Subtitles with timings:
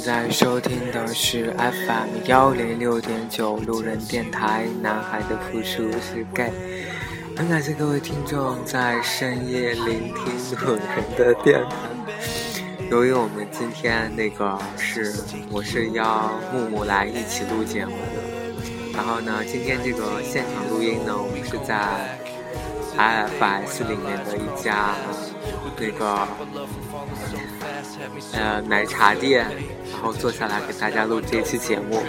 [0.00, 6.50] 在收听的是 FM 幺零六点九路人电台，男孩的复数是 gay。
[7.36, 11.76] 很感谢各位听众在深夜聆听路人的电台。
[12.90, 15.14] 由于我们今天那个是
[15.50, 22.18] 我是邀木木来一起录节目的，然后呢，今天这个现场录音呢，我们是在
[22.96, 24.94] IFS 里面的一家
[25.78, 26.26] 那个
[28.32, 29.46] 呃奶茶店，
[29.92, 32.02] 然后坐下来给大家录这期节目。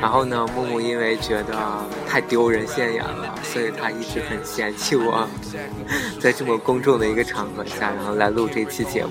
[0.00, 1.56] 然后呢，木木因为觉得
[2.06, 5.28] 太丢人现眼了，所以他一直很嫌弃我，
[6.20, 9.10] 在这么公众的一个场合下，然后来录这期节目。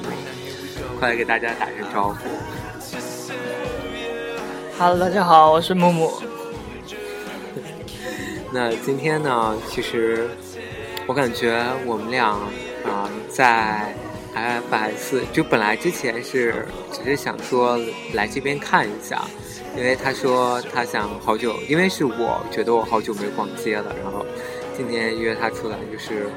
[0.99, 2.15] 快来给大家打声招呼。
[4.79, 6.11] Hello，大家好，我是木木。
[8.53, 10.29] 那今天呢，其实
[11.05, 12.39] 我感觉我们俩啊、
[12.85, 13.93] 呃在
[14.37, 17.79] IFS 就本来之前是只是想说
[18.13, 19.25] 来这边看一下，
[19.75, 24.23] 因为他说他想好久，因为是我觉得我好久没逛街了，然后
[24.75, 26.29] 今天约他出来就是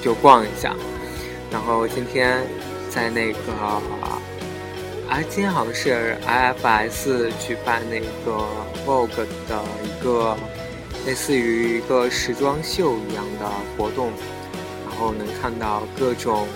[0.00, 0.76] 就逛一下，
[1.50, 2.40] 然后今天
[2.88, 3.52] 在那个
[5.08, 8.46] 啊，今天好像是 IFS 举办那个
[8.86, 10.36] Vogue 的一个
[11.06, 14.12] 类似于一个时装秀一样的活动，
[14.86, 16.46] 然后能看到各种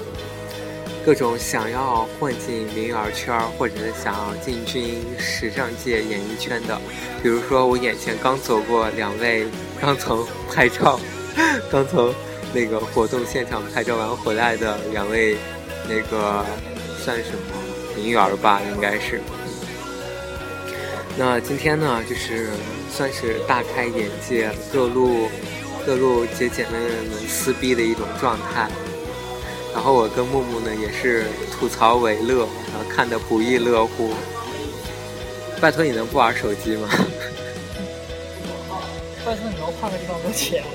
[1.05, 6.79] 各种想要混进名媛圈或者是想要进军时尚界演艺圈的，
[7.23, 9.47] 比如说我眼前刚走过两位
[9.81, 11.01] 刚从拍照，
[11.71, 12.15] 刚从
[12.53, 15.37] 那个活动现场拍照完回来的两位
[15.89, 16.45] 那个
[17.03, 17.39] 算什么
[17.97, 19.21] 名媛吧，应该是。
[21.17, 22.51] 那今天呢，就是
[22.91, 25.29] 算是大开眼界，各路
[25.87, 28.69] 各路姐姐妹妹们撕逼的一种状态。
[29.79, 34.11] 然后我跟木木呢也是吐槽为乐，然后看得不亦乐乎。
[35.61, 36.89] 拜托你能不玩手机吗？
[39.25, 40.71] 拜托你能换个地方给我钱吗？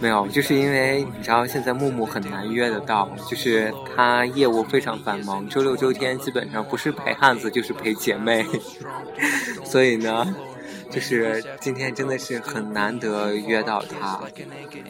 [0.00, 8.46] 没有，就是因为你知道现在木木很难约得到，就是他业务非常繁忙，周六周天基本上不是陪汉子就是陪姐妹，
[9.62, 10.34] 所以呢，
[10.96, 14.18] 就是今天真的是很难得约到他，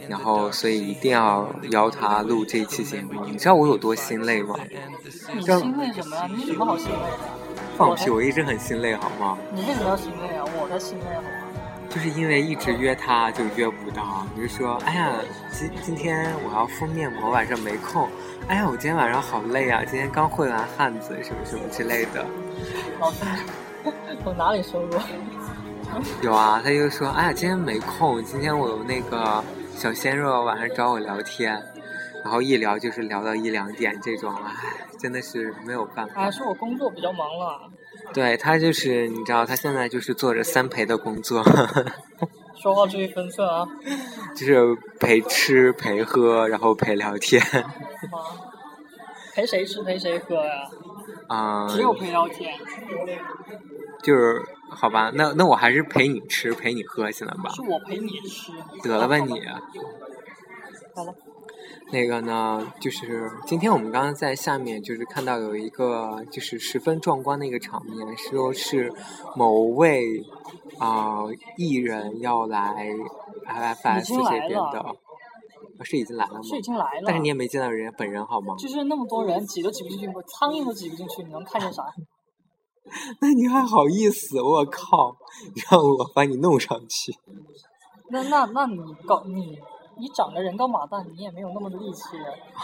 [0.07, 3.25] 然后所以一定要邀他录这期节目。
[3.25, 4.55] 你知道我有多心累吗？
[5.35, 6.29] 你心累什么呀？
[6.33, 7.17] 你有什么好心累的？
[7.75, 9.37] 放屁，我一直很心累，好吗？
[9.53, 10.45] 你为什么要心累啊？
[10.57, 11.27] 我才心累好吗？
[11.89, 15.11] 就是因为一直约他就约不到，你就说，哎呀，
[15.51, 18.07] 今今天我要敷面膜，晚上没空。
[18.47, 22.25] 哎呀，我今天晚上好累啊，今天刚会完汉子，什么什么之类的。
[23.01, 23.25] 老师，
[24.23, 25.01] 我哪里说过？
[26.21, 29.43] 有啊，他就说，哎呀，今天没空，今天我有那个
[29.75, 31.53] 小鲜肉晚上找我聊天，
[32.23, 34.53] 然后一聊就是聊到一两点这种，唉，
[34.99, 36.23] 真的是没有办法。
[36.23, 37.69] 啊，是我工作比较忙了。
[38.13, 41.43] 对他就是，你知道，他现在就是做着三陪的工作。
[42.61, 43.67] 说话注意分寸啊！
[44.35, 47.41] 就是陪吃陪喝，然后陪聊天。
[48.11, 48.19] 妈，
[49.33, 50.63] 陪谁吃陪谁喝呀？
[50.63, 50.96] 啊、
[51.69, 52.53] 只有陪聊天。
[54.03, 57.49] 就是好吧，那那我还是陪你吃陪你喝行了吧？
[57.53, 58.51] 是我陪你吃。
[58.83, 59.41] 得了吧你。
[60.95, 61.13] 好了，
[61.91, 68.91] 那个呢，就是今天我们刚刚在下面就是看到有一个就是十分壮观的一个场面，说是
[69.35, 70.23] 某位
[70.79, 71.23] 啊、
[71.57, 74.95] 艺人要来已经来这边的，
[75.83, 76.41] 是已经来了吗？
[76.43, 77.03] 是已经来了。
[77.05, 78.55] 但是你也没见到人家本人好吗？
[78.57, 81.83] 就是那么多人挤都挤不进去，我苍蝇都挤不进去，你能看见啥？
[83.19, 84.41] 那你还好意思？
[84.41, 85.15] 我靠！
[85.69, 87.13] 让我把你弄上去。
[88.09, 89.57] 那那那你搞你
[89.97, 92.01] 你长得人高马大，你也没有那么多力气。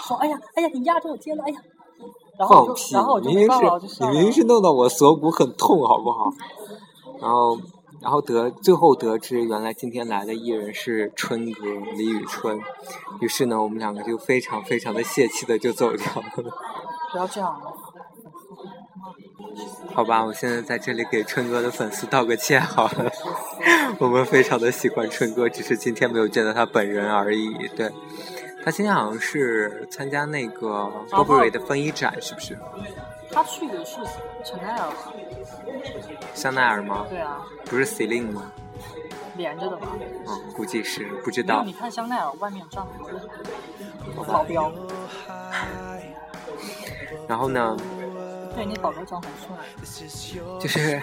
[0.08, 1.60] 说哎呀哎呀，你压着我肩了，哎呀。
[2.38, 2.74] 然后！
[2.92, 4.04] 然后我就明明没办法，我就是。
[4.06, 6.32] 你明明是弄到我锁骨很痛，好不好？
[7.20, 7.56] 然后，
[8.04, 11.66] 然后得最后得知，原来今天来的艺人是春哥
[11.96, 12.60] 李宇春，
[13.22, 16.24] 于是呢，我们两个就非常非常的泄气的就走掉了。
[17.14, 17.58] 不要这样。
[19.94, 23.10] 好吧，我现在在这里给春哥的粉丝道个歉好了，
[24.00, 27.70] 我们非常的喜欢春哥，只是今天没有见到他本人而已。
[27.76, 27.90] 对，
[28.66, 32.58] 他今天好像是参加那个 Burberry 的风衣展，是不是？
[33.34, 33.98] 他去的是
[34.44, 35.14] 香奈儿吧？
[36.34, 37.06] 香奈儿吗？
[37.10, 38.52] 对啊，不是 Celine 吗？
[39.36, 39.88] 连着的吧。
[40.28, 41.74] 嗯，估计是不知，道你。
[41.74, 43.20] 看香奈儿外面站很多人，
[44.28, 44.72] 保镖。
[47.28, 47.76] 然后呢，
[48.56, 49.48] 对，那宝宝长得很帅。
[50.60, 51.02] 就是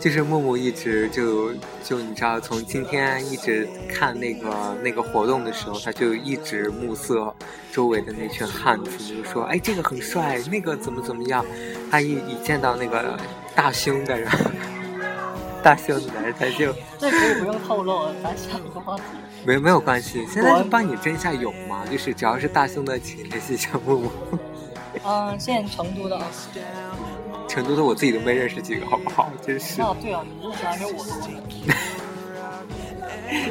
[0.00, 1.52] 就是木木一直就
[1.84, 7.34] 就你知道，从今天一直看那个那个活动的时候，他就一直目色
[7.72, 11.44] 周围的那群汉子，就是说，哎，这个很帅，那个怎么怎么样。
[11.90, 13.16] 他一一见到那个
[13.54, 14.28] 大胸的人，
[15.62, 19.02] 大胸的男人，他就这可以不用透露，咱下一个话题。
[19.46, 24.10] 没没有关系，现在就帮你争一下勇嘛，就是只要是大胸的，请联系一下木木。
[25.06, 26.24] 嗯，现在成都的啊。
[27.46, 29.30] 成都的我自己都没认识几个，好不好？
[29.46, 29.80] 真是。
[29.80, 31.04] 啊，对啊，你认识还没我多。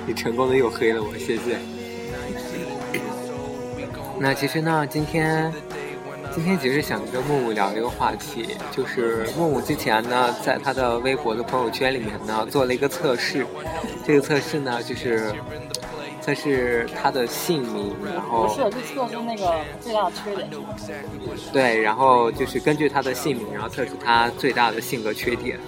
[0.06, 1.60] 你成功的又黑了我，谢谢。
[4.20, 5.52] 那其实呢，今天
[6.34, 13.46] 今天其实想跟木木聊一个话题，就是木木之前呢，在他的微博的朋友圈里面呢，做了一个测试。
[14.06, 15.34] 这个测试呢，就是
[16.24, 20.50] 测是他的姓名，然后不是，就测出那个最大的缺点。
[21.52, 25.60] 对，然后就是根据他的姓名，然后测出他最大的性格缺点。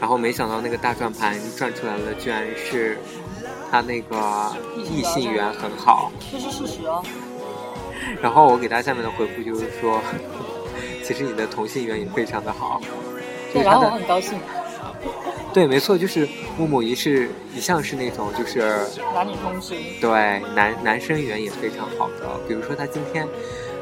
[0.00, 2.98] 然后没想到那个大转盘转出来了，居然是
[3.70, 6.10] 他那个异性缘很好。
[6.32, 7.00] 这是事实啊。
[8.20, 10.00] 然后我给他下面的回复就是说，
[11.04, 12.80] 其实你的同性缘也非常的好。
[13.52, 14.40] 对，然后我很高兴。
[15.52, 18.60] 对，没错，就是木木一是一向是那种就是
[19.12, 19.74] 男女通吃。
[20.00, 22.38] 对，男男生缘也非常好的。
[22.46, 23.24] 比如说他今天，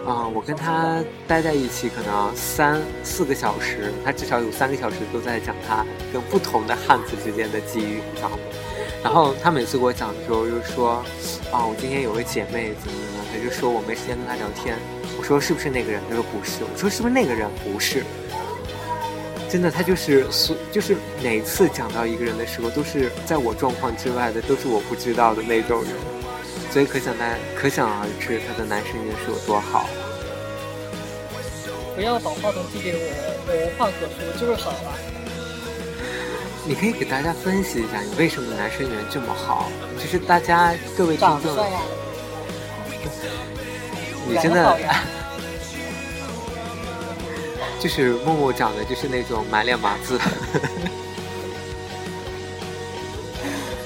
[0.07, 8.39] 啊，我跟他待在一起可能三四个小时，他至少有三个小时都在讲他跟不同的汉子之间的际遇，你知道吗？
[9.05, 11.05] 然后他每次给我讲的时候，就说，
[11.53, 14.77] 啊，我今天有个姐妹怎么怎么，他就说我没时间跟他聊天。
[15.19, 16.01] 我说是不是那个人？
[16.09, 16.65] 他说不是。
[16.65, 17.49] 我说是不是那个人？
[17.63, 18.03] 不是。
[19.51, 25.91] 真的，他就是所，就是每次讲到一个人的时候，都是在我状况之外的，都是我不知道的那种人，
[26.71, 29.89] 所以可想而可想而知他的男生缘是有多好。
[31.97, 32.99] 不要把话筒递给我，
[33.49, 34.93] 我无话可说，就是好啊。
[36.69, 39.71] 你可以给大家分析一下，你为什么男生缘这么好？
[39.99, 41.57] 就是大家各位听众，
[44.29, 44.77] 你真的。
[47.81, 50.19] 就是木木长得就是那种满脸麻子，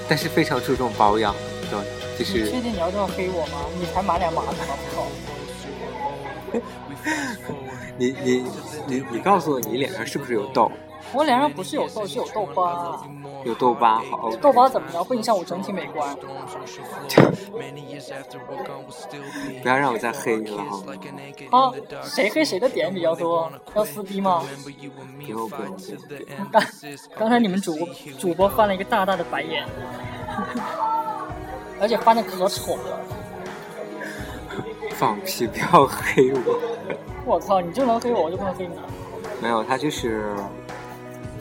[0.08, 1.34] 但是非常注重保养，
[1.70, 1.78] 对，
[2.18, 2.44] 就是。
[2.44, 3.66] 你确定你要这么黑我吗？
[3.78, 5.06] 你才满脸麻子好不好？
[7.98, 8.44] 你你
[8.86, 10.70] 你你告诉我，你脸上是不是有痘？
[11.14, 13.00] 我脸上不是有痘，是有痘疤。
[13.44, 14.30] 有痘疤，好。
[14.36, 15.02] 痘疤怎么了？
[15.02, 16.16] 会影响我整体美观。
[19.62, 20.80] 不要让我再黑你了哈。
[21.50, 21.72] 啊，
[22.04, 23.50] 谁黑谁的点比较多？
[23.74, 24.44] 要撕逼吗？
[24.62, 24.70] 不
[25.22, 25.76] 用不用。
[26.50, 26.62] 刚
[27.18, 27.76] 刚才你们主
[28.18, 29.66] 主播翻了一个大大的白眼，
[31.80, 33.00] 而且翻的可丑了。
[34.92, 35.46] 放屁！
[35.48, 36.58] 不要黑我。
[37.26, 37.60] 我操！
[37.60, 38.74] 你就能黑我，我就不能黑你。
[39.40, 40.32] 没有，他就是。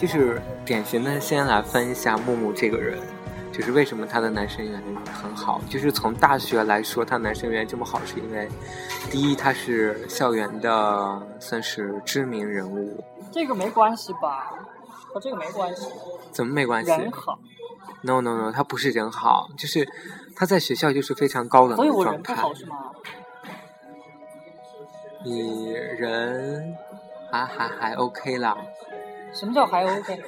[0.01, 2.97] 就是典型的，先来分一下木木这个人，
[3.51, 4.81] 就是为什么他的男生缘
[5.13, 5.61] 很好。
[5.69, 8.49] 就是从大学来说，他男生缘这么好，是因为
[9.11, 12.99] 第一，他是校园的算是知名人物。
[13.31, 14.51] 这个没关系吧？
[15.13, 15.85] 和这个没关系。
[16.31, 16.89] 怎么没关系？
[16.89, 17.37] 人好。
[18.01, 19.87] No No No，他不是人好，就是
[20.35, 21.93] 他在学校就是非常高冷的状态。
[21.93, 22.75] 所以我人不好是吗？
[25.23, 26.75] 你人
[27.31, 28.57] 还还还 OK 啦。
[29.33, 30.21] 什么叫还 OK？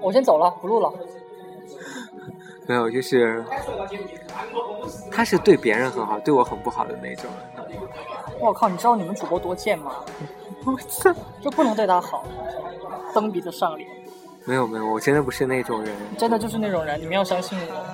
[0.00, 0.92] 我先走了，不录了。
[2.66, 3.44] 没有，就是
[5.10, 7.30] 他是对别人很好，对我很不好的那种。
[8.40, 9.92] 我靠，你知道你们主播多贱吗？
[11.40, 12.24] 就不能对他好，
[13.14, 13.88] 蹬鼻子上脸。
[14.44, 15.94] 没有没有，我真的不是那种人。
[16.18, 17.84] 真的就是那种人，你们要相信我。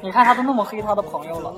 [0.00, 1.54] 你看他都那么黑他的朋友了。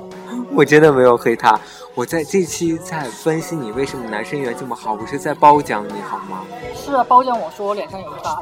[0.52, 1.58] 我真的没有黑他，
[1.94, 6.42] 我在这期在分析你为什么男生缘这么好，我是在褒奖你好吗？
[6.74, 8.38] 是啊，褒奖我说我脸上有疙瘩。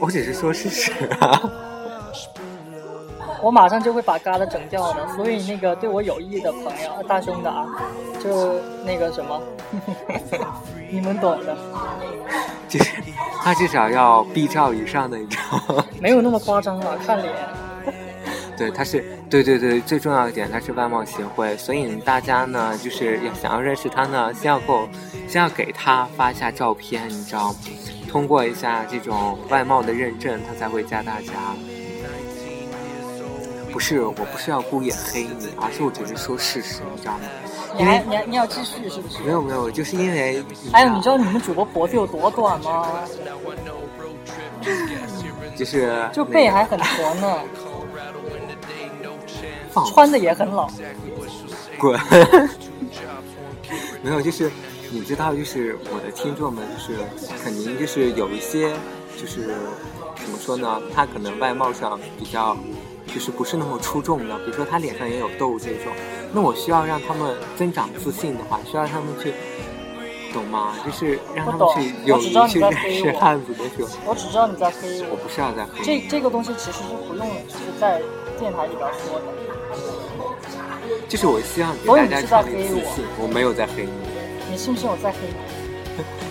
[0.00, 1.42] 我只是说事实啊。
[3.40, 7.66] 我马上就会把疙瘩整掉的，所以那个对我有益的朋友，大胸的啊，
[8.22, 9.40] 就那个什么，
[10.90, 11.56] 你们懂的。
[12.68, 12.90] 就是
[13.40, 15.84] 他至少要 B 照以上的，你知道吗？
[16.00, 17.32] 没有那么夸张啊，看脸。
[18.58, 24.88] 对，他是对对对，最重要一点，他是外貌协会，所以大家呢，就是要想要认识他呢，先要够，
[25.28, 27.54] 先要给他发一下照片，你知道，
[28.10, 31.32] 通过一下这种外貌的认证，他才会加大家。
[33.70, 37.20] 不是，我不是要故意黑你，而是我只是说事实，你知道吗？
[37.76, 39.22] 你还你还你要继续是不是？
[39.22, 40.42] 没有没有，就是因为。
[40.72, 42.88] 还有，你知道你们主播脖子有多短吗？
[45.54, 46.08] 就是。
[46.12, 47.38] 就背还很驼呢。
[49.84, 50.68] 放穿的也很老。
[51.78, 51.98] 滚！
[54.02, 54.50] 没有，就是
[54.90, 56.98] 你知道，就是我的听众们，就是
[57.44, 58.72] 肯定就是有一些，
[59.16, 59.54] 就是
[60.16, 60.80] 怎么说呢？
[60.94, 62.56] 他可能外貌上比较，
[63.06, 65.92] 就是不是那么出众的，比如说他脸上也有痘这种。
[66.32, 69.32] 那我需要让他们增长自信的话，需要让他们去，
[70.32, 70.72] 懂吗？
[70.84, 73.88] 就是让他们去勇于去认识汉子的时候。
[74.04, 75.10] 我只知道你在黑我。
[75.10, 75.84] 我不是要在黑。
[75.84, 78.02] 这这个东西其实是不用，就是在
[78.38, 79.24] 电台里边说的。
[81.08, 83.92] 就是我希望给大家创造自信，我没有在黑你。
[84.50, 85.34] 你信不信我在黑你？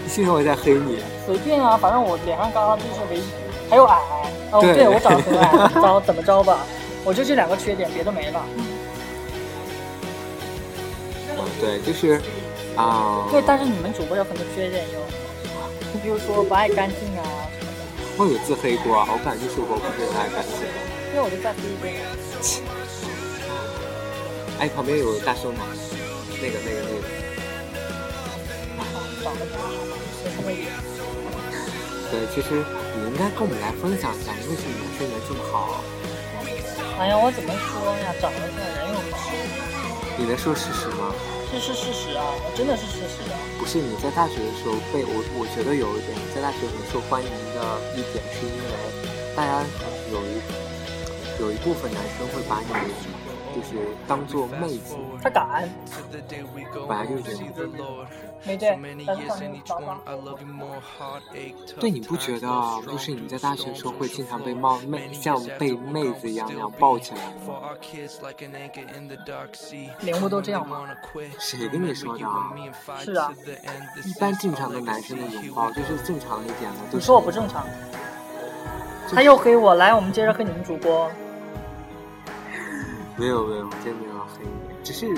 [0.03, 0.99] 你 信不信我在黑你？
[1.25, 3.23] 随便啊，反正我脸上刚刚就是唯一，
[3.69, 3.99] 还有矮。
[4.51, 6.59] 哦，对，我长得很矮， 着怎么着吧？
[7.03, 8.43] 我就这两个缺点，别的没了。
[11.59, 12.21] 对，就是
[12.75, 13.27] 啊。
[13.31, 14.99] 对，但是你们主播有很多缺点哟，
[15.91, 17.23] 你比如说不爱干净啊
[17.59, 17.83] 什么的。
[18.17, 20.67] 我有自黑过，我感觉是我不是太爱干净。
[21.11, 21.95] 因为我就在黑一遍。
[24.59, 25.59] 哎，旁边有大胸奶，
[26.41, 27.03] 那个那个那个。
[29.23, 29.69] 长得不好？
[32.09, 35.83] 对，其实你应该跟我们来分享一下，为什么男生缘这么好？
[36.97, 38.09] 哎呀，我怎么说呀？
[38.17, 39.29] 长得帅，人又好。
[40.17, 41.13] 你能说事实吗？
[41.53, 42.25] 这是事实啊，
[42.57, 43.37] 真的是事实啊。
[43.59, 47.61] 不是你在大学的时候被我，我觉得有一点在大学很受欢迎的
[47.93, 48.65] 一点，是因为
[49.35, 49.61] 大家
[50.09, 50.41] 有一
[51.39, 52.73] 有一部分男生会把你。
[53.57, 53.75] 就是
[54.07, 55.67] 当做妹子，他敢，
[56.87, 57.47] 本来就是这样。
[58.45, 58.77] 没对，
[61.79, 62.47] 对，你不觉得
[62.85, 67.33] 就是你在大学的时候会经常被冒妹，像被妹子一样那样抱起来吗？
[70.01, 70.87] 连我都这样吗？
[71.39, 72.25] 谁跟你说的？
[73.03, 73.33] 是啊，
[74.05, 76.77] 一般正常的男生的拥抱就是正常一点的。
[76.91, 77.65] 你说我不正常？
[79.09, 81.09] 他又黑我，来，我们接着黑你们主播。
[83.17, 84.51] 没有没有，真没有黑你，
[84.83, 85.11] 只是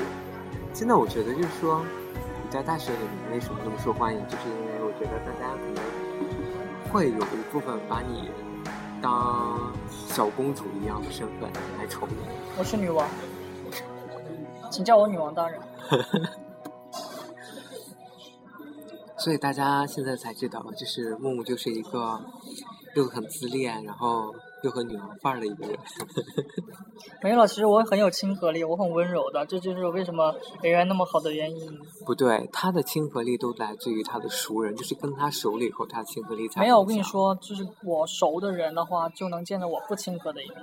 [0.74, 1.84] 真的，我觉得就是说，
[2.44, 5.84] 你在大学里面为什么这么受欢迎，就是因为我觉得大家可能
[6.90, 8.32] 会有一部分把你
[9.02, 9.74] 当
[10.08, 12.16] 小公主一样的身份来宠你。
[12.58, 13.06] 我是女王，
[14.72, 15.60] 请叫我女王大人。
[19.18, 22.22] 所以大家现在才知道，就是木木就是一个
[22.96, 24.34] 又很自恋，然后。
[24.64, 25.78] 又和女王范儿的一个人，
[27.24, 31.72] 没有，其实我很有亲和力，我很温柔的，这就是为什么人缘那么好的原因。
[32.06, 36.62] 不对，他的亲和力都来自于他的熟人，就是跟他熟了以后，他亲和力才。
[36.62, 40.58] 没有，我跟你说，就是我熟的人的话，就能见到我不亲和的一面。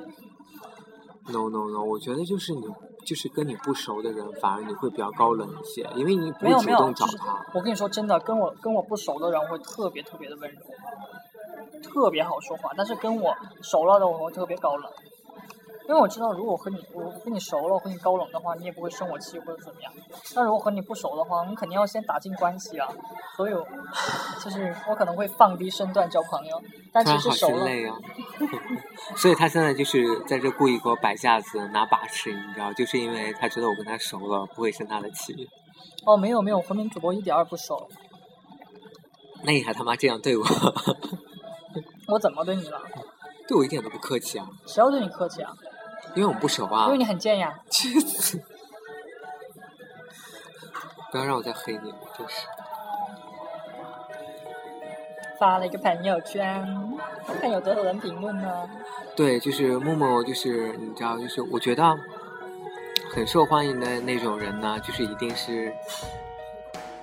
[1.29, 2.63] No no no，我觉得就是你，
[3.05, 7.45] 就是跟你不熟的人，反而你会比较高冷一些，因为你不会主动找他。
[7.53, 10.61] 我跟你说真的，跟我跟我不熟的人会特别特别的温柔。
[11.83, 14.91] 特别好说话，但是跟我熟了的我特别高冷，
[15.89, 19.93] 因为我知道如果我和你我跟你熟了，我和你高冷的话，你也不会生我气或者怎么样。
[20.35, 22.89] 但如果和你不熟的话，我们肯定要先打进关系啊。
[23.37, 23.53] 所以，
[24.43, 26.61] 就是我可能会放低身段交朋友，
[26.93, 27.67] 但其实熟了。
[29.17, 35.49] 所以他现在就是在这故意给我摆架子拿把式，你知道，就是因为他知道我跟他熟了，不会生他的气。
[36.07, 37.89] 哦，没有没有，和平主播一点儿不熟。
[39.45, 40.45] 那你还他妈这样对我？
[42.09, 42.81] 我怎么对你了？
[43.49, 44.47] 对我一点都不客气啊！
[44.67, 45.53] 谁要对你客气啊？
[46.15, 46.87] 因为我们不熟啊。
[46.87, 47.55] 因为你很贱呀！
[47.71, 48.41] 去死！
[51.11, 52.47] 不要让我再黑你，真是。
[55.39, 56.67] 发了一个朋友圈，
[57.41, 58.69] 看有多少人评论呢？
[59.15, 61.97] 对，就是默默，就是你知道，就是我觉得
[63.13, 65.73] 很受欢迎的那种人呢，就是一定是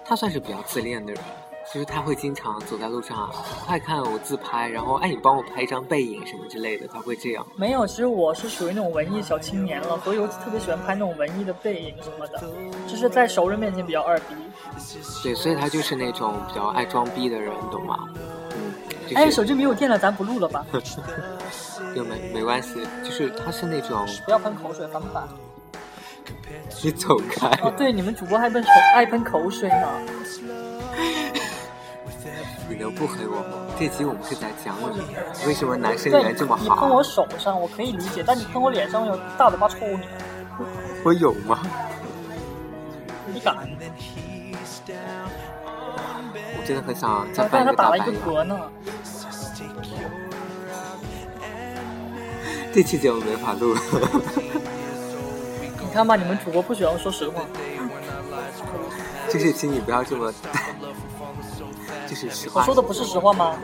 [0.04, 1.24] 他算是比较自恋的人。
[1.74, 3.32] 就是他会经常走在路上，
[3.66, 7.44] 快看我自拍，然后哎，你帮我拍一张背影什么之类的，他会这样。
[7.56, 12.44] 没有，其实我是属于那种文艺小青年了，所以我特别喜欢拍那种文艺的背影什么的，
[12.88, 14.36] 就是在熟人面前比较二逼。
[15.24, 18.08] 对，所以他就是那种比较爱装逼的人，懂吗？
[18.16, 19.16] 嗯。
[19.16, 20.64] 哎，手机没有电了，咱不录了吧？
[21.96, 24.06] 就没没关系，就是他是那种。
[24.26, 25.28] 不要喷口水，翻版。
[26.84, 27.48] 你走开。
[27.62, 29.88] 哦，对，你们主播还喷口爱喷口水呢。
[32.74, 33.44] 你能不黑我吗？
[33.78, 35.00] 这集我们是在讲你，
[35.46, 36.64] 为什么男生缘这么好？
[36.64, 40.00] 你喷我手上我可以理解，但你喷我脸上，我有大嘴巴抽你。
[41.04, 41.60] 我有吗？
[43.28, 43.56] 你敢？
[44.88, 48.08] 我真的很想再翻一个大白眼。
[48.48, 48.58] 呢。
[52.74, 53.76] 这期节目没法录。
[55.80, 57.44] 你看吧，你们主播不喜欢说实话。
[59.30, 60.34] 就是请你不要这么。
[62.08, 62.62] 就是实话。
[62.62, 63.58] 我说的不是实话吗？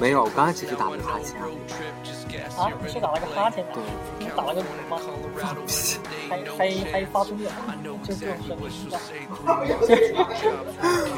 [0.00, 1.36] 没有，我刚刚只是打了个哈欠。
[2.56, 3.70] 啊，你是打了个哈欠吗？
[3.74, 3.82] 对，
[4.18, 4.98] 你打了个嗝吗？
[6.28, 8.70] 还还还发出热汗，就这种声音。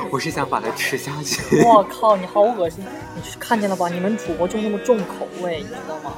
[0.11, 1.62] 我是想把它吃下去。
[1.64, 2.85] 我靠，你好恶心！
[3.14, 3.88] 你看见了吧？
[3.88, 6.12] 你们主播就那么重口味，你知道吗？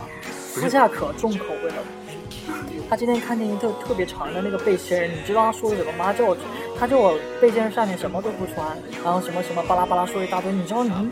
[0.54, 1.76] 私下可重口味了。
[2.88, 6.12] 他今天看见一个特别长的那个背心儿，你知道他说的什么吗？
[6.12, 6.36] 叫我，
[6.78, 8.64] 他叫我背心儿上面什么都不穿，
[9.04, 10.52] 然后什么什么巴拉巴拉说一大堆。
[10.52, 11.10] 你知道你们，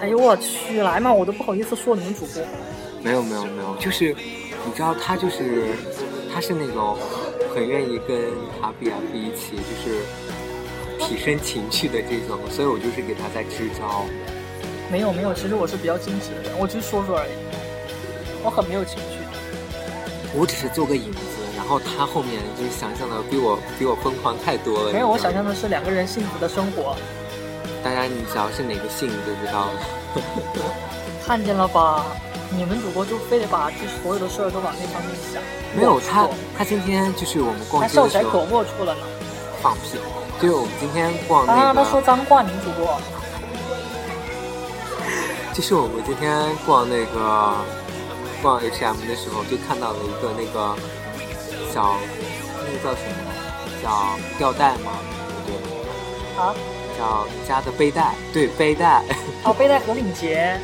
[0.00, 2.42] 哎呦我去，来嘛，我都不好意思说你们主播。
[3.02, 4.14] 没有没有没有，就是
[4.64, 5.66] 你知道他就是
[6.32, 6.96] 他是那种
[7.54, 8.18] 很愿意跟
[8.60, 10.00] 他比亚比一起，就是
[10.98, 14.04] 提升情趣的这种，所以我就是给他在支招。
[14.90, 17.30] 没有没有，其实我是比较矜持的人，我只是说说而已，
[18.42, 19.21] 我很没有情绪。
[20.34, 21.18] 我只是做个影子，
[21.56, 24.92] 然后他后面就是想象的比我比我疯狂太多了。
[24.92, 26.96] 没有，我想象的是两个人幸福的生活，
[27.84, 29.72] 大家你只要是哪个姓你就知道了。
[31.26, 32.04] 看见了吧？
[32.54, 35.42] 你们主播就非得把这所有的事儿都往那方面想。
[35.74, 39.00] 没有他错，他今天就是我们逛他街的时笑起来可候龌龊了呢。
[39.62, 39.96] 放屁，
[40.40, 42.94] 就是我们今天逛那啊，他说脏话，你们主播。
[45.54, 47.56] 就是我们今天逛那个
[48.42, 50.76] 逛 H&M 的时候，就看到了一个那个
[51.72, 51.96] 小
[52.66, 53.32] 那个叫什么？
[53.82, 54.92] 叫吊带吗？
[55.46, 55.56] 不对，
[56.36, 56.54] 啊，
[56.98, 59.02] 叫加的背带，对背带。
[59.44, 60.58] 哦，背带和领结。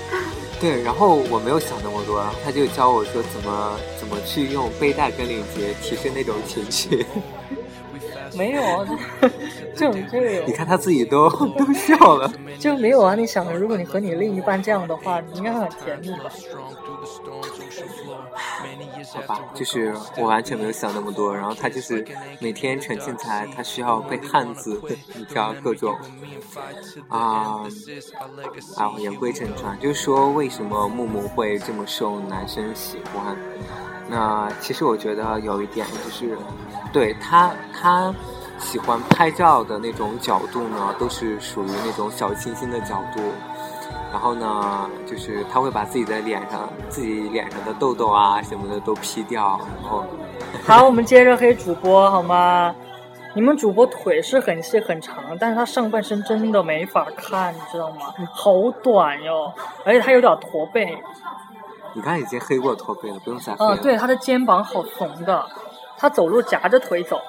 [0.60, 7.04] 对，然后我没有想那么多，然后他就教我说怎么怎么去用背带跟领结提升那种情绪。
[8.34, 8.86] 没有啊，
[9.76, 12.32] 这种这个你看他自己都都笑了。
[12.58, 13.14] 就没有啊。
[13.14, 16.30] 你想，如果你和你另一半这样的话，你应该会很甜蜜吧？
[19.14, 22.06] 好吧，就是我完全没有想那么多，然后他就是
[22.40, 24.80] 每天沉浸在他需要被汉字，
[25.14, 25.94] 你知道各种
[27.08, 27.60] 啊
[28.76, 33.36] 啊，言归正传，就是说为什么木木会这么受男生喜欢？
[34.08, 36.36] 那其实我觉得有一点就是，
[36.92, 38.14] 对他他
[38.58, 43.22] 喜欢拍照的那种角度呢，都是属于那种小清新的角度。
[44.10, 50.04] 然后呢，就是他会把自己的脸上、自己脸上的痘痘啊什么的都 P 掉，然后
[50.66, 52.74] 好，我们接着黑主播好吗？
[53.34, 58.12] 你们主播腿是很细很长，但是他上半身真的没法看，你知道吗？
[58.30, 59.50] 好短哟，
[59.86, 60.94] 而且他有点驼背。
[61.94, 63.76] 你刚才已经黑过驼背了，不用再黑了。
[63.76, 65.46] 嗯，对，他的肩膀好怂的，
[65.96, 67.20] 他走路夹着腿走。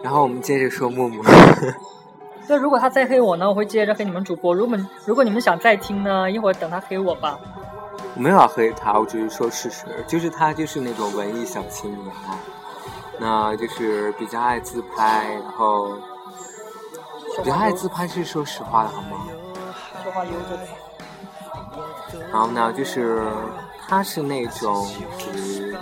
[0.00, 1.22] 然后我们接着说木木，
[2.46, 4.54] 那如果他再黑我呢，我会接着黑你们主播。
[4.54, 7.38] 如果如果你们想再听呢，一会儿等他黑我吧。
[8.14, 12.14] 我没有要黑他，我只是说事实，就是他就是那种文艺小青年，
[13.18, 15.96] 那就是比较爱自拍，然后
[17.42, 19.26] 比较爱自拍是说实话的好吗？
[20.02, 20.66] 说话悠着的。
[22.30, 23.22] 然后呢，就是
[23.88, 24.86] 他是那种
[25.18, 25.74] 属于，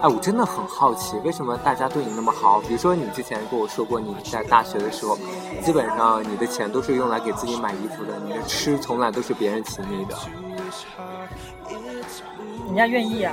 [0.00, 2.60] 哎，我真的很好奇，为什么大家对你那么好？
[2.60, 5.18] 比如说你之前跟我说过，你在大学的时候，
[5.64, 10.16] 基本上你的钱都是用来给自己买衣服的，你的吃从来都是别人请你的。
[12.66, 13.32] 人家愿意啊。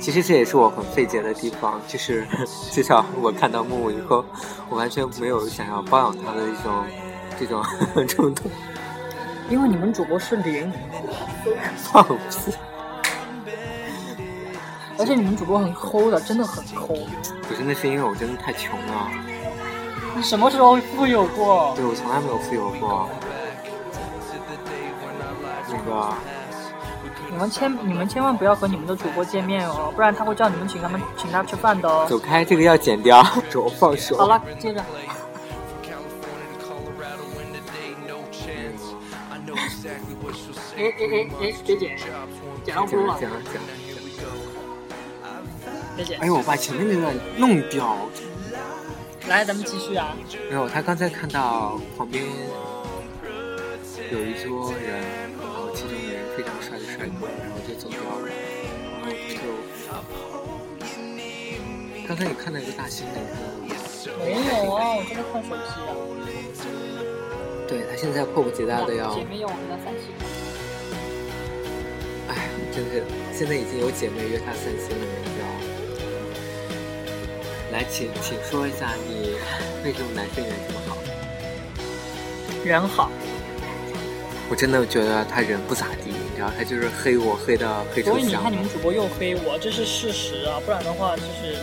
[0.00, 2.26] 其实这也是我很费解的地方，就是
[2.70, 4.24] 至少我看到木木以后，
[4.70, 6.72] 我完全没有想要包养他的一种
[7.38, 7.62] 这种
[8.08, 8.50] 冲动。
[9.48, 10.70] 因为你们主播是零，
[11.76, 12.54] 放屁！
[14.98, 16.88] 而且你们主播很抠的，真的很抠。
[17.48, 19.08] 不是，那是因为我真的太穷了。
[20.16, 21.72] 你什么时候富有过？
[21.76, 23.08] 对，我从来没有富有过。
[25.70, 26.12] 那个，
[27.30, 32.04] 你们千你们千万不要和你们的主播见面哦，不然他会叫你们请他们请他吃饭的哦。
[32.08, 33.24] 走开，这个要剪掉。
[33.48, 34.16] 手放手。
[34.18, 34.84] 好了，接着。
[40.78, 41.96] 哎哎哎哎，别剪，
[42.64, 43.66] 剪到剪了，哭了，剪了，剪了。
[45.96, 46.26] 别剪哎。
[46.28, 48.08] 呦，我把前面那段弄掉。
[49.28, 50.16] 来，咱们继续啊。
[50.48, 52.24] 没有，他刚才看到旁边
[54.12, 55.02] 有一桌人，
[55.36, 58.28] 然后其中有人非常帅的帅哥，然后就走掉了，
[59.02, 59.36] 然后就。
[62.06, 63.14] 刚才你看到一个大新闻，
[63.64, 64.22] 你看到吗？
[64.24, 65.90] 没有啊，我正在看手机啊。
[67.66, 70.14] 对他现在迫不及待的要，姐妹要我跟他散心。
[72.28, 73.02] 哎，真是
[73.36, 75.60] 现在已经有姐妹约他散心了，你知道吗？
[77.72, 79.36] 来，请请说一下你
[79.84, 80.96] 为什么男生缘这么好？
[82.64, 83.10] 人好，
[84.50, 88.56] 我真的觉得他人不咋地，你知道，他就是黑我黑的黑出香所以你看你。
[88.56, 91.56] 们主播又黑我，这是事实啊，不然的话就是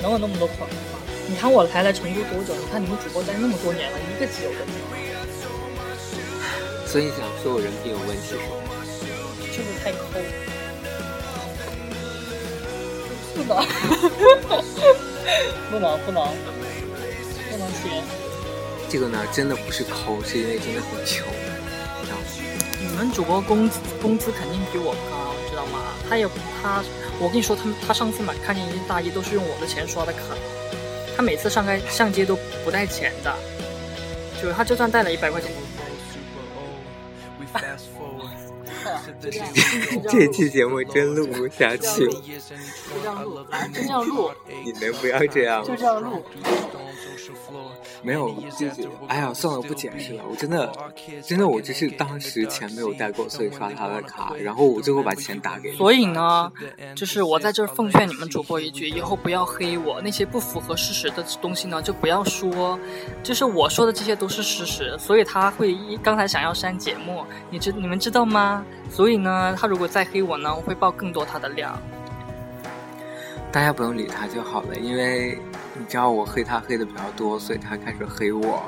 [0.00, 0.98] 能有那么多狂吗？
[1.28, 2.54] 你看我才来了成都多久？
[2.54, 5.18] 你看你们主播待那么多年了，一个基友都没有。
[6.86, 8.42] 所以你想说我人品有问题是吗？
[9.52, 9.98] 就是太抠。
[13.34, 13.64] 不能，
[15.70, 16.26] 不能，不能，
[17.50, 18.02] 不能贴。
[18.88, 21.26] 这个呢，真的不是抠，是因为真的很穷，
[22.04, 22.22] 知道吗？
[22.80, 25.94] 你们主播工资工资肯定比我高，知道吗？
[26.08, 26.28] 他也
[26.62, 26.82] 他，
[27.18, 30.18] 我跟你说，他们他上次买看见一件大衣都是用我的钱刷的卡，
[31.16, 33.34] 他每次上开上街都不带钱的，
[34.40, 35.50] 就是他就算带了一百块钱。
[39.20, 42.06] 这期节目真录不下去。
[42.06, 42.12] 就
[43.02, 44.30] 这样录，来，就这样录，
[44.64, 45.64] 你能不要这样？
[45.64, 46.22] 就这样录。
[48.02, 50.24] 没有，就是，哎呀，算了，不解释了。
[50.28, 50.72] 我真的，
[51.22, 55.76] 真的，我只是当时钱没有带够，所以刷他的卡，然后我最后把钱打给你。
[55.76, 56.50] 所以呢，
[56.94, 62.78] 就是我在这儿奉劝你们主播一句，以后不要黑我，那些不符合事实的东西呢，就不要说。
[63.22, 68.64] 就是我说的这些都是事实，所以他会一刚才想要删节目，你知你们知道吗？
[68.90, 71.78] 所以呢，他如果再黑我呢，我会爆更多他的料。
[73.50, 75.38] 大家不用理他就好了，因为
[75.74, 78.62] 你知道我黑他黑的比较多，所以他开始黑我。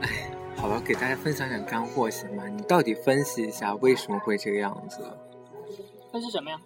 [0.00, 2.46] 哎， 好了，给大家分享点干货行吗？
[2.46, 4.98] 你到底分析一下为什么会这个样子？
[6.12, 6.60] 分析什么呀？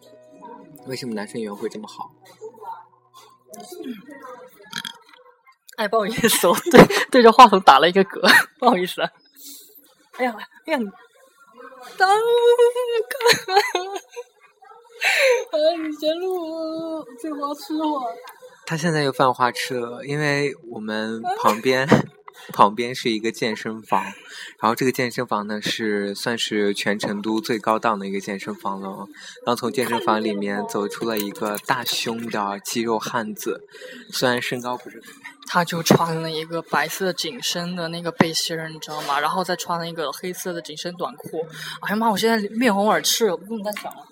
[0.87, 2.11] 为什么男生缘会这么好？
[5.77, 8.21] 哎，不好意思，我 对对着话筒打了一个嗝，
[8.61, 9.01] 不好意思。
[10.19, 10.79] 哎呀，哎呀，
[11.97, 13.81] 当看。
[15.51, 18.03] 哎，你先录，这花痴我。
[18.69, 21.89] 他现在又犯花痴了，因为我们旁边
[22.53, 24.05] 旁边是一个健身房，
[24.61, 28.91] 然后这个健身房呢是算是全成都最高档的一个健身房了。
[29.47, 33.59] 然后从健身房里面走出了一个大胸的肌肉汉子，
[34.13, 35.03] 虽然身高不是，
[35.47, 39.19] 他就穿了一个白色紧身的那个背心儿，你知道吗？
[39.19, 41.41] 然后再穿了一个黑色的紧身短裤。
[41.81, 44.03] 哎呀妈，我现在面红耳赤，我不能再想了。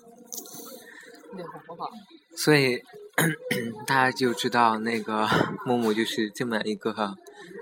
[1.35, 1.85] 脸红了吧？
[2.35, 2.79] 所以
[3.85, 5.27] 大家就知道那个
[5.65, 6.93] 木木就是这么一个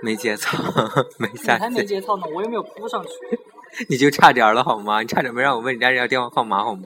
[0.04, 0.58] 没节操、
[1.18, 3.10] 没你下才没，节操呢，我又没有扑上去。
[3.90, 5.02] 你就差点儿了好吗？
[5.02, 6.84] 你差点没让我问人家要电话号码好吗？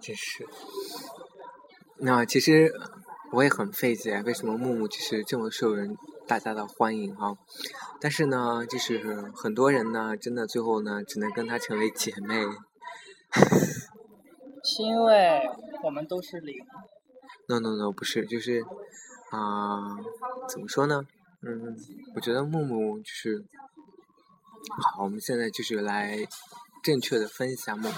[0.00, 0.46] 真是。
[1.98, 2.72] 那其实
[3.32, 7.34] 我也很费解，为什么木木就是这么受人大家的欢迎哈、
[8.00, 12.44] 但是呢，就是很多人呢，真的最后呢，只能跟她成为姐妹。
[14.64, 15.42] 是因为
[15.84, 16.54] 我们都是零。
[17.52, 18.64] No no no，不是，就是
[19.30, 19.94] 啊、
[20.48, 21.02] 怎么说呢？
[21.42, 21.76] 嗯，
[22.14, 23.44] 我觉得木木就是
[24.80, 26.26] 好，我们现在就是来
[26.82, 27.94] 正确的分析一下木木。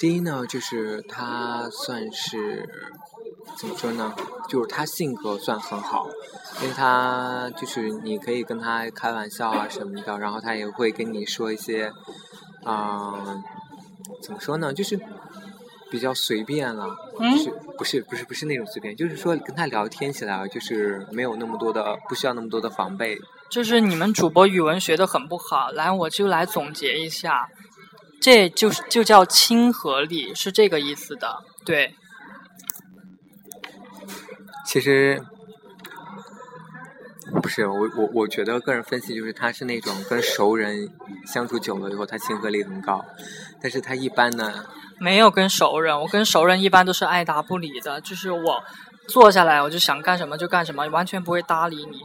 [0.00, 2.68] 第一呢，就是他算是
[3.56, 4.16] 怎么说呢？
[4.48, 6.08] 就是他性格算很好，
[6.60, 11.92] 因为他就是你可以跟他开玩笑啊什么的，然后他也会跟你说一些
[12.64, 13.40] 啊、
[14.20, 14.74] 怎么说呢？
[14.74, 14.98] 就是
[15.92, 23.18] 比较随便了，嗯就是不是不是不是那种随便，就是说跟他聊天起来就是没有那么多的不需要那么多的防备。
[23.50, 27.46] 就是你们主播语文学的很不好，来，我就来总结一下，
[28.22, 31.44] 这就是就叫亲和力，是这个意思的。
[31.62, 31.94] 对，
[34.66, 35.22] 其实
[37.42, 40.88] 不是我我我觉得个人分析就是他是那种跟熟人
[41.26, 43.04] 相处久了以后，他亲和力很高，
[43.60, 44.64] 但是他一般呢，
[45.02, 48.62] 没有跟熟人，我跟熟人一般都是爱答不理的，就是我
[49.08, 51.98] 坐下来我就想干什么就干什么，完全不会搭理你。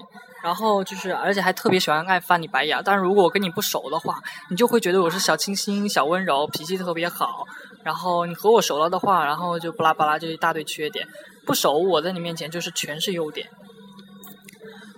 [0.44, 2.82] 然后就是，而且还特别喜欢爱翻你白眼。
[2.84, 7.46] 但是如果我跟你不熟的话，你就会觉得我是小清新、小温柔，脾气特别好。
[7.84, 11.08] 然后你和我熟了的话，然后就巴拉巴拉就一大堆缺点。
[11.46, 13.48] 不熟，我在你面前就是全是优点。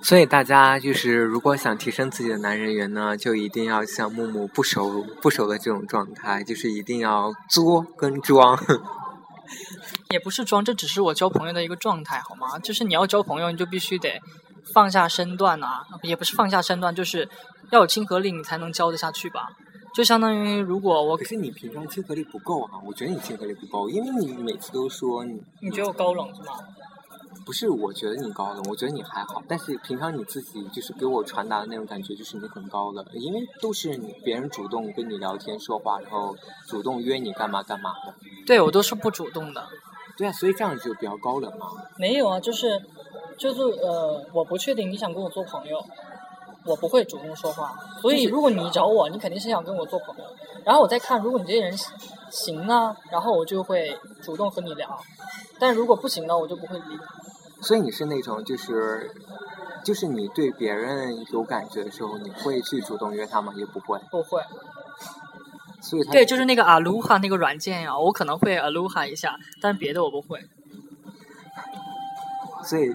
[0.01, 8.57] 所以大家就是如果想提升自己的男人缘呢，就一定要像木木不熟不熟的这种状态，就是一定要作跟装。
[10.11, 12.57] 也不是装，这只是我交朋友的一个状态，好吗？
[12.59, 14.19] 就是你要交朋友，你就必须得
[14.73, 17.27] 放下身段啊，也不是放下身段，就是
[17.71, 19.49] 要有亲和力，你才能交得下去吧。
[19.93, 26.53] 就相当于如果我可是你平常亲和力不够啊，我觉得你亲和力不够，因为你每次都说你你觉得我高冷是吗？
[27.45, 36.35] 不是，我觉得你高冷，我觉得你还好，但是平常你自己就是给我传达的那种感觉，就是你很高冷，因为都是你别人主动跟你聊天说话，然后
[36.67, 38.13] 主动约你干嘛干嘛的。
[38.45, 39.67] 对我都是不主动的。
[40.17, 41.67] 对啊，所以这样就比较高冷嘛。
[41.97, 42.81] 没有啊，就是
[43.37, 45.83] 就是呃，我不确定你想跟我做朋友，
[46.65, 47.73] 我不会主动说话。
[48.01, 50.23] 所以如果你找我，你肯定是想跟我做朋友。
[50.65, 51.73] 然后我再看，如果你这些人
[52.29, 54.99] 行呢，然后我就会主动和你聊。
[55.59, 56.99] 但如果不行呢，我就不会理你。
[57.61, 59.11] 所以你是那种就是
[59.83, 63.53] 就是你对别人有感觉的时候，你会去主动约他吗？
[63.55, 63.99] 也不会。
[64.09, 64.41] 不会。
[65.81, 70.39] 所以他对，就是那个 Aloha 那个软件呀，我可能会 Aloha 一下，但别的我不会。
[72.63, 72.93] 所以，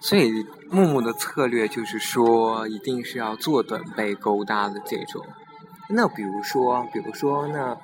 [0.00, 5.24] 所以木木的策略就是说，一定是要坐等被勾搭的这种。
[5.94, 7.76] 那比如说，比如说，那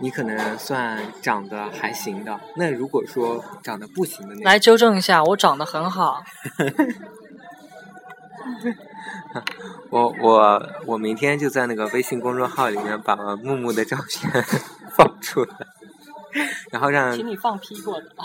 [0.00, 2.40] 你可能算长得还行的。
[2.56, 6.22] 那如果说长得不行的那，来纠正一下，我长得很好。
[9.90, 14.44] 我我我明天就在那个微信公众号里面把木木的照片
[14.96, 15.54] 放出来，
[16.70, 18.08] 然后让请你放屁过的。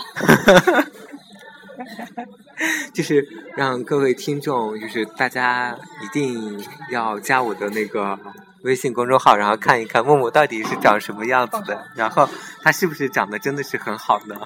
[2.92, 3.24] 就是
[3.54, 8.18] 让各位听众，就是大家一定要加我的那个
[8.62, 12.28] 微信公众号，然后看一看木木到底是长什么样子的，然后
[12.62, 14.36] 他是不是长得真的是很好呢？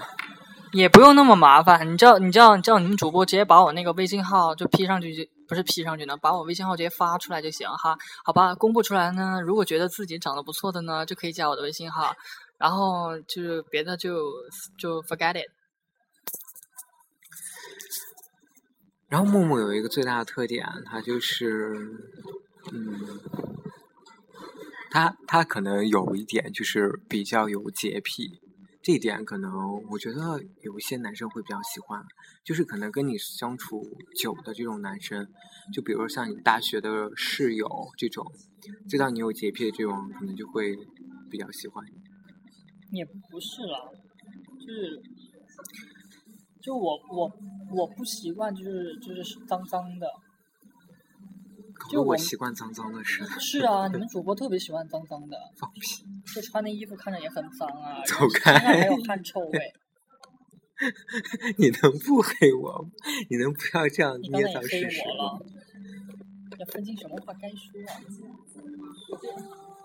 [0.73, 7.95] 也不用那么麻烦，你叫你叫叫你们主播直接把我那个微信号就 P 上去就不是 P 上去呢，把我微信号直接发出来就行哈，
[8.25, 8.55] 好吧？
[8.55, 12.15] 公布出来呢，如果觉得自己长得不错的呢，就可以加我的微信号，
[12.57, 14.31] 然后就是别的就
[14.79, 15.51] 就 forget it。
[19.11, 21.77] 然后木木有一个最大的特点，他就是，
[22.73, 23.21] 嗯，
[24.93, 28.41] 他他可能有一点就是比较有洁癖。
[28.83, 29.51] 这一点可能
[29.91, 32.05] 我觉得有一些男生会比较喜欢，
[32.45, 33.81] 就是可能跟你相处
[34.15, 35.27] 久的这种男生，
[35.73, 38.27] 就比如说像你大学的室友这种，
[38.89, 40.77] 知道你有洁癖的这种，可能就会
[41.31, 42.99] 比较喜欢你。
[42.99, 43.79] 也不是啦，
[44.61, 45.01] 就是，
[46.61, 47.33] 就我我
[47.71, 50.07] 我不习惯，就是就是脏脏的。
[51.91, 53.25] 就我习惯脏脏的是。
[53.41, 55.37] 是啊，你们主播特别喜欢脏脏的。
[55.57, 56.05] 放屁！
[56.35, 58.59] 就穿的衣服看着也很脏啊，走开！
[58.59, 59.59] 还有汗臭味。
[61.59, 62.87] 你能不黑我？
[63.31, 65.39] 你能不要这样捏造事实吗？
[66.59, 67.93] 要分清什么话该说啊！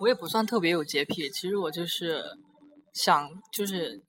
[0.00, 2.22] 我也不算特别有洁癖，其实我就是
[2.94, 4.02] 想，就是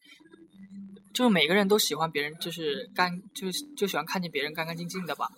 [1.14, 5.30] 就是每个人都喜欢别人，就是干，就是就喜欢看见别人干干净净的吧。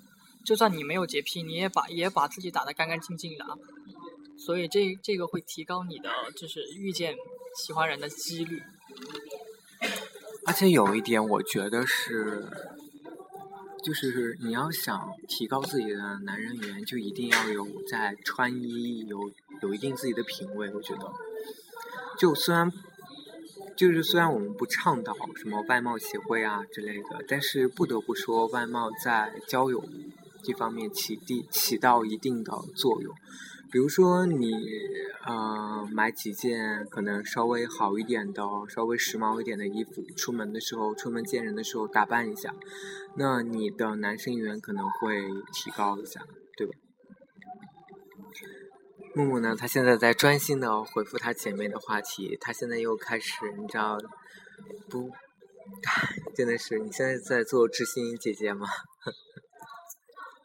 [0.43, 3.55] 就算你没有洁癖，你也把也把自己打得干干净净的啊，
[4.37, 7.15] 所以这这个会提高你的就是遇见
[7.55, 8.61] 喜欢人的几率。
[10.45, 12.47] 而且有一点，我觉得是，
[13.83, 20.73] 就是你要想提高自己的男人缘，就一定要有在穿衣有有一定自己的品味。
[20.73, 21.13] 我觉得，
[22.17, 22.71] 就虽然
[23.77, 29.85] 就是虽然我们不倡导什么外貌协会啊之类的，但是不得不说，外貌在交友。
[30.43, 33.13] 这方面起地起到一定的作用，
[33.71, 34.51] 比如说你
[35.25, 42.53] 呃买几件可能稍微好一点的、稍微时髦一点的衣服，出门的时候出门见人的时候打扮一下，
[43.15, 45.21] 那你的男生缘可能会
[45.53, 46.21] 提高一下，
[46.57, 46.73] 对吧？
[49.13, 53.97] 木木呢，他现在在专心的回复他姐妹的话题，他现在又开始，你知道
[54.89, 55.09] 不？
[56.35, 58.67] 真的是，你现在在做知心姐姐吗？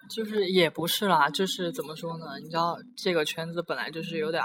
[0.09, 2.39] 就是也不是啦，就是怎么说呢？
[2.43, 4.43] 你知道这个圈子本来就是有点，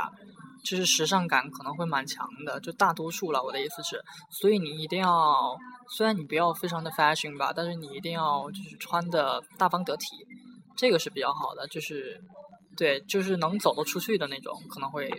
[0.64, 3.44] 就是时尚感可能会蛮强的，就大多数了。
[3.44, 5.56] 我的意思是，所以你一定要，
[5.96, 10.06] 虽然你不要非常的 fashion 吧，但是你一定要就是穿的大方得体，
[10.76, 11.68] 这个是比较好的。
[11.68, 12.20] 就是
[12.76, 15.10] 对，就是能走得出去的那种，可能会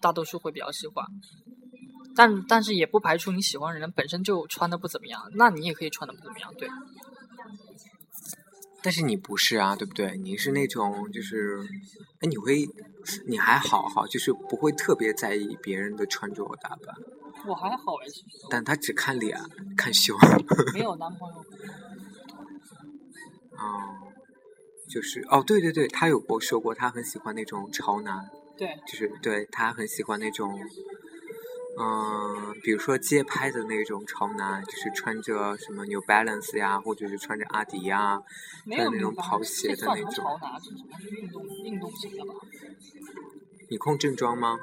[0.00, 1.04] 大多数会比较喜欢。
[2.16, 6.68] 但但是也不排除你喜欢的人本身就穿的不怎么样，那你也可以穿的不怎么样，对。
[8.82, 10.16] 但是你不是啊，对不对？
[10.18, 11.58] 你是那种就是，
[12.20, 12.66] 哎，你会，
[13.26, 16.94] 你还好哈，就是不会特别在意别人的穿着打扮。
[17.46, 18.06] 我还好哎，
[18.50, 19.38] 但他只看脸，
[19.76, 20.16] 看胸。
[20.74, 21.38] 没有男朋友。
[23.56, 24.12] 哦，
[24.88, 28.28] 就是哦，对对对，他有过说过，他很喜欢那种潮男。
[28.56, 28.68] 对。
[28.86, 30.58] 就是对他很喜欢那种。
[31.78, 38.20] 嗯，比如说街拍的那种潮男，就是穿着什么 New Balance 呀，或者是穿着阿迪呀，
[38.66, 40.10] 穿那种跑鞋的那种。
[40.10, 40.70] 潮男是？
[41.14, 42.34] 运动运动型的吧？
[43.70, 44.58] 你控正装吗？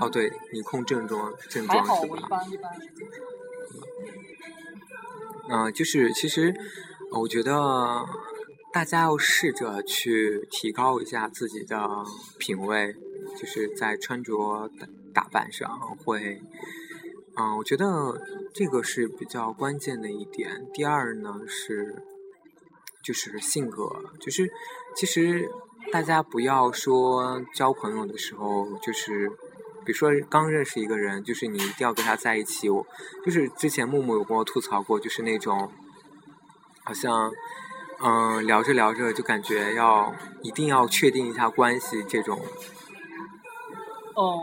[0.00, 2.16] 哦，对，你控正装正装是吧？
[2.16, 2.72] 一般一般。
[5.50, 6.54] 嗯，就是其实
[7.10, 8.04] 我觉得
[8.72, 12.04] 大家要试着去提高一下自己的
[12.38, 12.94] 品味，
[13.36, 14.88] 就是在穿着的。
[15.18, 15.68] 打扮上
[16.04, 16.40] 会，
[17.36, 18.22] 嗯，我觉得
[18.54, 20.64] 这个是比较关键的一点。
[20.72, 22.04] 第二呢是，
[23.02, 23.82] 就是性格，
[24.20, 24.48] 就是
[24.94, 25.50] 其实
[25.90, 29.28] 大家不要说交朋友的时候，就是
[29.84, 32.70] 比如说刚认识一个人，就是你一定要跟他在一起。
[32.70, 32.86] 我
[33.24, 35.68] 就是之前木木有跟我吐槽过，就是那种
[36.84, 37.32] 好像
[38.00, 42.40] 嗯，聊着聊着就感觉要一定要确定一下关系这种。
[44.14, 44.38] 哦，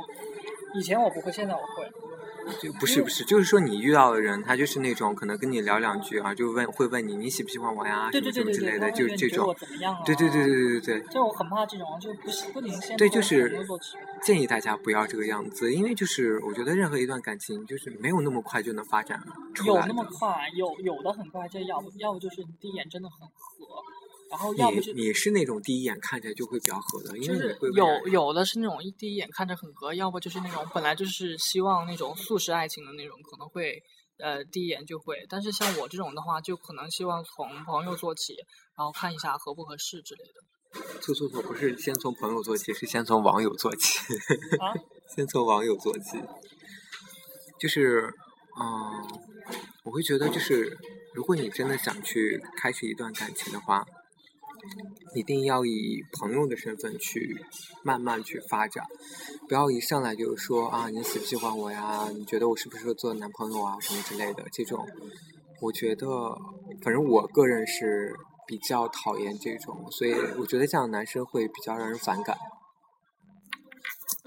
[0.78, 1.92] 以前我不会，现在我会。
[2.62, 9.52] 就不是不是，就是说你遇到的人，他就是那种可能跟你聊两句啊，就问会问你你喜不喜欢我呀，什么什么之类的，就是这种。
[10.06, 11.02] 对对对对对对对。
[11.10, 13.66] 就我很怕这种，就不不能先对，就是
[14.22, 19.20] 建议大家不要这个样子，因为就是我觉得任何一段感情就是没有那么快就能发展
[19.56, 19.82] 出来。
[19.82, 20.48] 有那么快？
[20.54, 23.66] 有有的很快，就要不要不就是你第一眼真的很合。
[24.36, 33.82] 然后要不就你是那种第一眼看起来就会比较合的，因为有有的是那种一第一眼看着很合，要不就是那种本来就是希望那种速食爱情的那种，可能会
[34.18, 35.26] 呃第一眼就会。
[35.30, 38.36] 但是像我这种的话，就可能希望从朋友做起，
[38.78, 40.82] 然后看一下合不合适之类的。
[41.00, 44.00] 错错错，不是先从朋友做起，是先从网友做起。
[44.60, 44.76] 啊？
[45.16, 46.20] 先从网友做起，
[47.58, 48.14] 就是
[48.60, 49.22] 嗯，
[49.86, 50.78] 我会觉得就是
[51.14, 53.86] 如果你真的想去开始一段感情的话。
[55.16, 57.38] 一定要以朋友的身份去
[57.84, 58.86] 慢慢去发展，
[59.48, 62.10] 不要一上来就说啊你喜不喜欢我呀？
[62.14, 63.78] 你觉得我适不适合做男朋友啊？
[63.80, 64.86] 什么之类的这种，
[65.62, 66.08] 我觉得
[66.82, 68.14] 反正我个人是
[68.48, 72.38] 比较讨厌这种，所以我觉得这样的男生会比较让人反感。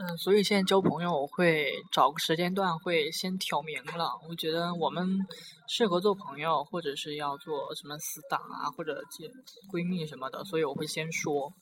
[0.01, 4.13] 嗯，所以现在交朋友我会找个时间段会先挑明了。
[4.29, 5.19] 我觉得我们
[5.67, 9.29] 适合做朋友，或者是要做什么死党啊，或者见
[9.73, 11.53] 闺蜜什么的，所以我会先说。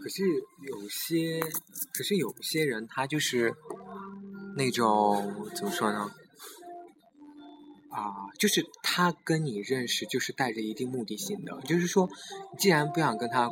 [0.00, 0.22] 可是
[0.68, 1.40] 有些，
[1.92, 3.52] 可是有些人他就是
[4.56, 6.08] 那种怎么说呢？
[8.00, 12.08] 啊，就是他跟你认识就是带着一定目的性的，就是说，
[12.58, 13.50] 既然不想跟他。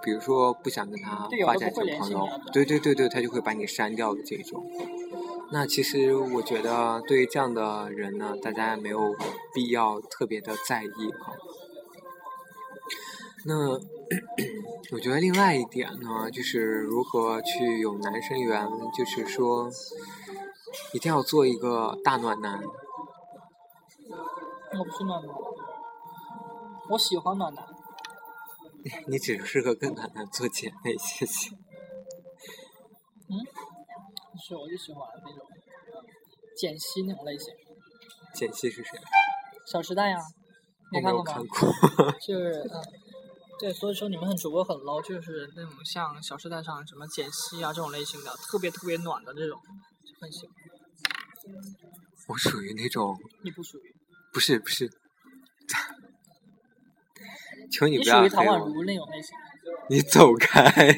[0.00, 4.64] 比如说不想跟他发展成朋友，对对对对，他就会把你删掉的这种。
[5.50, 9.16] 那其实我觉得对于这样的人呢，大家没有
[9.52, 11.32] 必要特别的在意哈。
[13.44, 13.72] 那
[14.94, 19.68] 我觉得另外一点呢，就是如何去有男生缘，就是说
[20.94, 22.62] 一定要做一个大暖男。
[24.76, 25.34] 我不是暖男，
[26.90, 27.64] 我喜欢暖男。
[29.06, 31.54] 你只适合跟暖男做姐妹，谢谢。
[33.28, 33.36] 嗯，
[34.38, 35.44] 是，我就喜欢那种
[36.56, 37.52] 简溪那种类型。
[38.34, 38.98] 简溪是谁？
[39.66, 40.18] 小时代呀，
[40.92, 41.34] 没看过吗？
[42.26, 42.82] 就是嗯，
[43.58, 49.58] 对，所以说你们很主播很 low，就是那种像小时代上什么简溪啊这种类型的，特别特别暖的那种，
[50.04, 50.54] 就很喜欢。
[52.28, 53.18] 我属于那种。
[53.42, 53.87] 你不属于。
[54.32, 54.90] 不是不是。
[57.70, 58.68] 求你不要黑我。
[59.90, 60.94] 你走开！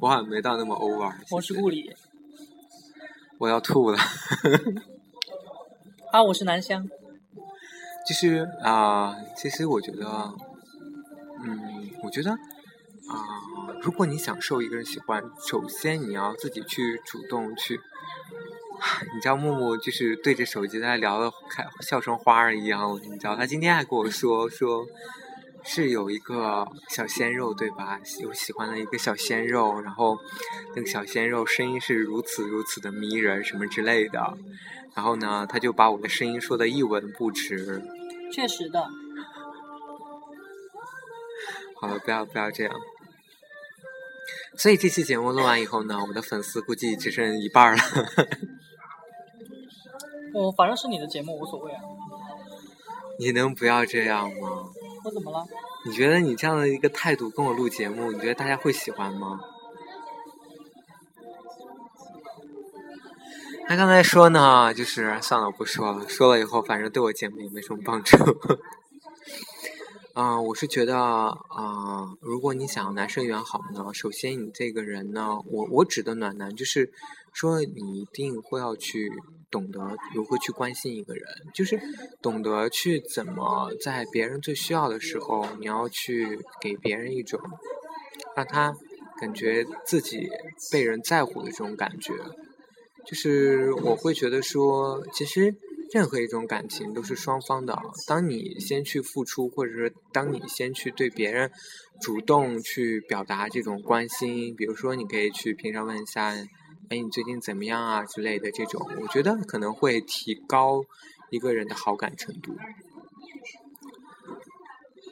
[0.00, 1.12] 我好像没到那么 over。
[1.30, 1.94] 我是顾里。
[3.38, 3.98] 我要吐了。
[6.12, 6.88] 啊，我是南湘。
[8.06, 10.34] 就是啊，其实我觉得，
[11.42, 12.38] 嗯，我觉得啊，
[13.82, 17.80] 如果你想受一个人喜欢，首先你要自己去主动去。
[19.14, 23.00] 你知道木木就是对着手机在聊的，开笑成花儿一样。
[23.02, 24.86] 你知道他今天还跟我说，说
[25.64, 27.98] 是有一个小鲜肉对吧？
[28.20, 30.18] 有喜欢的一个小鲜肉，然后
[30.74, 34.36] 那个小鲜肉声音是如此如此的迷人，什么之类的。
[34.94, 37.82] 然后呢，他就把我的声音说的一文不值。
[38.32, 38.88] 确实的。
[41.80, 42.74] 好了，不要不要这样。
[44.56, 47.82] 所以这期节目录完以后呢，我的粉丝估计只剩一半了。
[50.32, 51.80] 我 反正是你的节目无所谓啊。
[53.18, 54.64] 你能不要这样吗？
[55.04, 55.44] 我怎么了？
[55.84, 59.40] 你觉得你这样的一个态度跟我录节目，你觉得大家会喜欢吗？
[63.66, 66.08] 他刚才说呢，就是算了，不说了。
[66.08, 68.16] 说了以后，反正对我节目也没什么帮助。
[70.16, 76.92] 嗯，我是觉得啊，如果你想要男生缘好呢，首先你这个人呢，我我指的暖男，就是
[77.32, 79.10] 说你一定会要去
[79.50, 79.80] 懂得
[80.14, 81.80] 如何去关心一个人，就是
[82.22, 87.40] 懂得去怎么在别人最需要的时候，你要去给别人一种
[88.36, 88.72] 让他
[89.20, 90.28] 感觉自己
[90.70, 92.14] 被人在乎的这种感觉。
[93.04, 95.56] 就是我会觉得说，其实。
[95.94, 97.80] 任何一种感情都是双方的。
[98.08, 101.52] 当你先去付出，或者是当你先去对别人
[102.00, 106.34] 主动去表达这种关心，比如说你可以去平常问一下，
[106.88, 110.84] 哎，你最近怎么样啊之类的这种，我觉得可能会提高
[111.30, 112.56] 一个人的好感程度。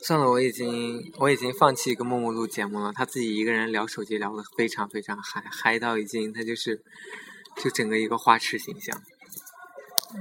[0.03, 2.93] 算了，我已经我已经放弃跟默默录节目了。
[2.93, 6.83] 他自己一个人聊手机聊的非常非常嗨，嗨到已经他就是
[7.63, 9.01] 就整个一个花痴形象。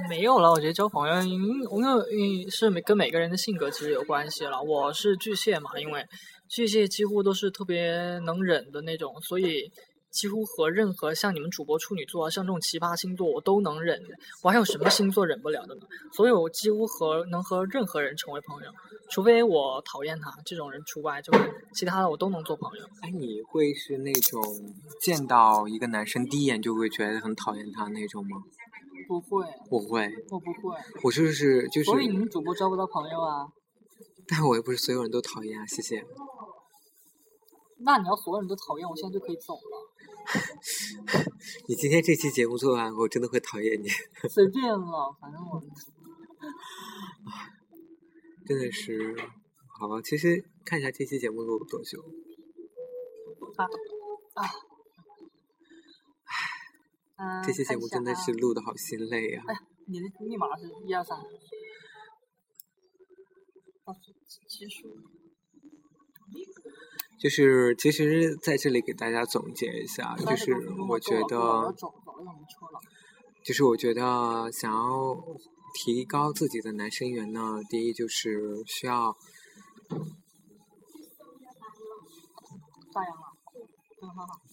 [0.09, 1.65] 没有了，我觉得交朋友，因为
[2.11, 4.61] 因为是跟每个人的性格其实有关系了。
[4.61, 6.05] 我是巨蟹嘛，因为
[6.49, 9.71] 巨蟹几乎都是特别能忍的那种，所以
[10.09, 13.99] 几乎和任何像你们主播处女座啊，像这种奇葩星座我都能忍。
[14.43, 15.81] 我还有什么星座忍不了的呢？
[16.13, 18.69] 所以我几乎和能和任何人成为朋友，
[19.09, 21.39] 除非我讨厌他这种人除外，就是
[21.73, 22.85] 其他的我都能做朋友。
[23.01, 24.41] 哎，你会是那种
[25.01, 28.37] 见到一个男生第一眼就会觉得很讨厌他那种吗？
[29.11, 33.45] 不会，我会，我不会，我就是就是，所以你们主播交不到朋友啊。
[34.25, 36.01] 但我又不是所有人都讨厌啊，谢谢。
[37.79, 39.91] 那你要所有人都讨厌，我现在就可以走了。
[41.67, 43.89] 你今天这期节目做完，我真的会讨厌你。
[44.29, 45.59] 随便了，反正我。
[48.47, 49.13] 真的是，
[49.77, 52.01] 好吧，其实看一下这期节目录了多久。
[53.57, 53.65] 啊
[54.35, 54.70] 啊。
[57.43, 59.43] 这期节目真的是录的好心累啊！
[59.47, 61.17] 哎呀，你的密码是一二三，
[64.47, 64.89] 结束。
[67.19, 70.53] 就是其实在这里给大家总结一下，就是
[70.89, 71.73] 我觉得，
[73.43, 75.15] 就是我觉得想要
[75.73, 79.15] 提高自己的男生缘呢，第一就是需要。
[82.93, 83.21] 发扬了，
[84.01, 84.50] 嗯，好好。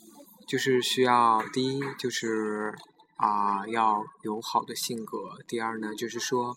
[0.49, 2.75] 就是需要第一就是
[3.17, 6.57] 啊要有好的性格，第二呢就是说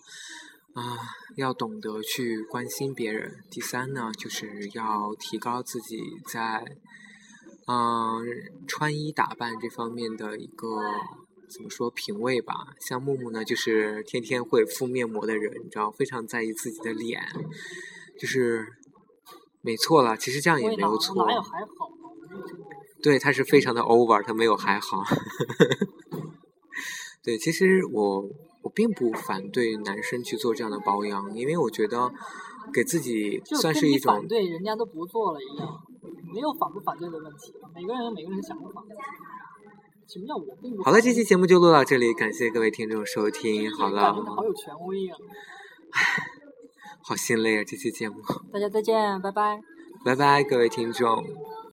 [0.74, 0.98] 啊
[1.36, 6.64] 要懂得去关心别人，第三呢就是要提高自己在
[7.68, 8.22] 嗯
[8.66, 10.68] 穿衣打扮这方面的一个
[11.50, 12.54] 怎么说品味吧。
[12.80, 17.22] 像木木呢就是天天会敷面膜的人，你知道非常在意自己的脸，
[18.18, 18.66] 就是
[19.62, 21.26] 没错了，其实这样也没有错。
[21.28, 21.92] 哪有还好？
[23.02, 25.04] 对，他是非常的 over，他没有还好。
[27.24, 28.22] 对，其实我
[28.64, 32.12] 我并不反对男生去做这样的保养，因为我觉得
[32.74, 35.68] 给自己算是一种反对人家都不做了一样，
[36.34, 38.84] 没有反不反对的问题，每个人有每个人的想法。
[40.08, 40.84] 什么叫我并不？
[40.84, 43.72] 好了，这期节目就录到这里，感谢各位听众收听。
[43.72, 45.16] 好了，好有权威啊！
[45.91, 46.24] 唉，
[47.02, 48.16] 好心累啊，这期节目。
[48.52, 49.62] 大家再见，拜拜。
[50.04, 51.24] 拜拜，各位听众。